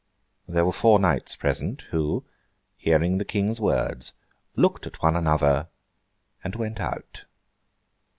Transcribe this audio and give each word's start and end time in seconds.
There 0.47 0.65
were 0.65 0.71
four 0.73 0.97
knights 0.97 1.35
present, 1.35 1.83
who, 1.91 2.25
hearing 2.75 3.19
the 3.19 3.23
King's 3.23 3.61
words, 3.61 4.13
looked 4.55 4.87
at 4.87 5.03
one 5.03 5.15
another, 5.15 5.67
and 6.43 6.55
went 6.55 6.79
out. 6.79 7.25